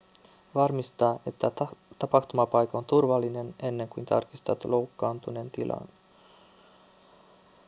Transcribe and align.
varmista 0.55 1.19
että 1.27 1.51
tapahtumapaikka 1.99 2.77
on 2.77 2.85
turvallinen 2.85 3.55
ennen 3.63 3.89
kuin 3.89 4.05
tarkistat 4.05 4.65
loukkaantuneen 4.65 5.51
tilan 5.51 5.87